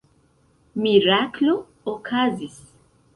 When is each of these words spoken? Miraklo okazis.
Miraklo 0.83 1.53
okazis. 1.93 2.57